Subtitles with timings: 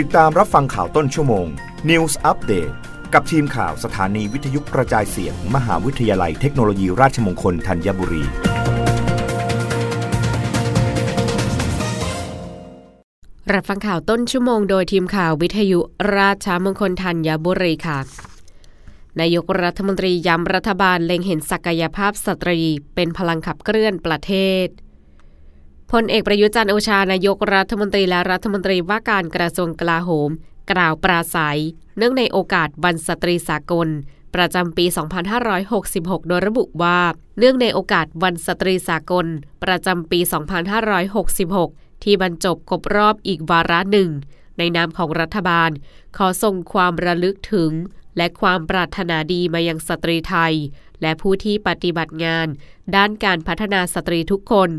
[0.00, 1.46] ติดตามรับฟังข่าวต้นชั่วโมง
[1.90, 2.72] News Update
[3.14, 8.24] กับทีมข่าวสถานีวิทยุกระจายเสียง มหาวิทยาลัยเทคโนโลยีราชมงคลธัญบุรี
[13.52, 15.80] รับฟังข่าวต้นชั่วโมงโดยทีมข่าววิทยุ
[16.16, 17.98] ราชมงคลธัญบุรีค่ะ
[19.20, 22.60] นายกรัฐมนตรีย้ำรัฐบาลเล็งเห็นศักยภาพสตรี
[22.94, 24.32] เป็นพลังขับเคลื่อนประเท
[24.66, 24.68] ศ
[25.96, 30.30] พลเอกประยุทธ์ จันทร์โอชานายกรัฐมนตรีและรัฐมนตรีว่าการกระทรวงกลาโหม
[30.72, 31.60] กล่าวปราศรัย
[31.98, 33.88] เนื่องในโอกาสวันสตรีสากล
[34.34, 34.84] ประจำปี
[35.56, 37.00] 2566 โดยระบุว่า
[37.38, 39.26] เนื่องในโอกาสวันสตรีสากล
[39.64, 40.20] ประจำปี
[41.12, 44.10] 2566 ที่บรรจบครบรอบอีกวาระหนึ่ง
[44.58, 45.70] ในนามของรัฐบาล
[46.16, 47.72] ขอส่งความระลึกถึง
[48.16, 50.54] และความปรารถนาดีมายังสตรีไทย
[51.02, 52.46] และผู้ที่ปฏิบัติงาน
[52.96, 54.72] ด้านการพัฒนาสตรีทุกคน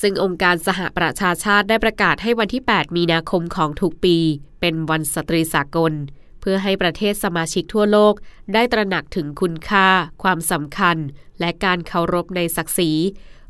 [0.00, 4.16] ซึ่งองค์การสหประชาชาติได้ประกาศให้วันที่ 8 มีนาคมของทุกปี
[4.60, 5.92] เป็นวันสตรีสากล
[6.40, 8.14] เพื่อให้ประเทศสมาชิกทั่วโลก
[8.52, 9.88] ได้ตระหนักถึงคุณค่า
[10.22, 10.96] ความสำคัญ
[11.40, 12.90] และการเคารพในศักดิ์ศรี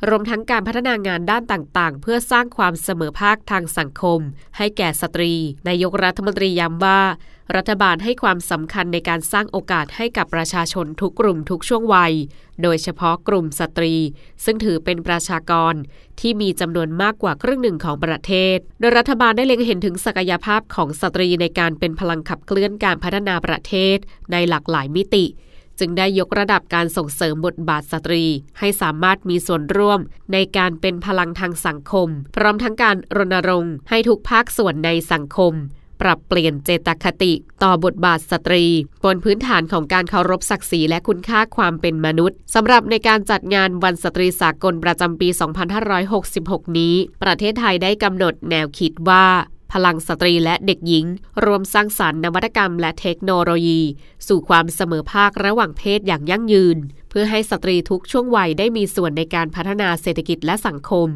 [0.09, 4.21] รวมทั้งการพัฒนางานด้านต่างๆ เพื่อสร้างความเสมอภาคทางสังคม
[4.57, 5.33] ให้แก่สตรี
[5.69, 7.01] นายกรัฐมนตรีย้ำว่า
[7.57, 12.13] รัฐบาลให้ความสำคัญในการสร้างโอกาสให้กับประชาชนทุกกลุ่มทุกช่วงวัย
[12.63, 13.95] โดยเฉพาะกลุ่มสตรี
[14.45, 15.75] ซึ่งถือเป็นประชากร
[16.21, 23.97] ที่มีจำนวนมากกว่าครึ่งหนึ่งของประเทศ โดยรัฐบาลได้เล็งเห็นถึงศักยภาพของสตรีในการเป็นพลังขับเคลื่อนการพัฒนาประเทศ
[24.33, 25.25] ในหลากหลายมิติ
[25.79, 28.25] จึงได้ยกระดับการส่งเสริมบทบาทสตรี
[28.59, 30.01] ให้สามารถมีส่วนร่วม
[30.33, 35.55] ในการเป็นพลังทางสังคม พร้อมทั้งการรณรงค์ให้ทุกภาคส่วนในสังคม
[36.01, 38.65] ปรับเปลี่ยนเจตคติต่อบทบาทสตรี
[39.05, 45.29] บนพื้นฐานของการเคารพศักดิ์ศรีและคุณค่าความเป็นมนุษย์สำหรับในการจัดงานวันสตรีสากลประจำปี
[46.03, 49.27] 2566 นี้ ประเทศไทยได้กำหนดแนวคิดว่า
[49.75, 51.07] พลังสตรีและเด็กหญิง
[51.45, 53.81] ร่วมสร้างสารรค์นวัตกรรมและเทคโนโลยี
[54.29, 56.77] สู่ความเสมอภาคระหว่างเพศอย่างยั่งยืน
[57.11, 61.09] เพื่อให้สตรีทุกช่วงวัยได้มีส่วนในการพัฒนาเศรษฐกิจและสังคม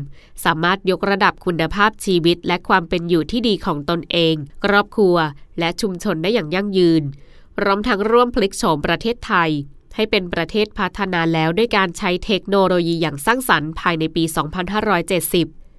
[0.44, 5.16] สามารถยกระดับคุณภาพชีวิต และความเป็นอยู่ที่ดีของตนเอง ครอบครัว
[5.58, 7.02] และชุมชนได้อย่างยั่งยืน
[7.64, 9.50] รวมทั้งร่วมพลิกโฉมประเทศไทย
[9.94, 15.57] ให้เป็นประเทศพัฒนาแล้วด้วยการใช้เทคโนโลยีอย่างสร้างสรรค์ภายในปี 2570